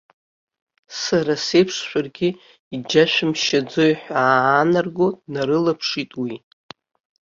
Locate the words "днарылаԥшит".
5.23-6.11